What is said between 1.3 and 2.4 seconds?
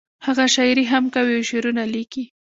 او شعرونه لیکي